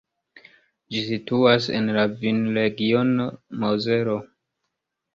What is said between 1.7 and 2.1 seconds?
en la